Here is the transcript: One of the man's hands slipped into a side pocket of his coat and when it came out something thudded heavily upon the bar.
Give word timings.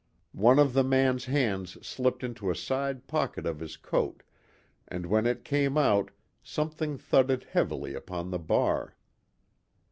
One 0.33 0.57
of 0.57 0.73
the 0.73 0.83
man's 0.83 1.25
hands 1.25 1.77
slipped 1.85 2.23
into 2.23 2.49
a 2.49 2.55
side 2.55 3.05
pocket 3.05 3.45
of 3.45 3.59
his 3.59 3.77
coat 3.77 4.23
and 4.87 5.05
when 5.05 5.27
it 5.27 5.45
came 5.45 5.77
out 5.77 6.09
something 6.41 6.97
thudded 6.97 7.43
heavily 7.53 7.93
upon 7.93 8.31
the 8.31 8.39
bar. 8.39 8.95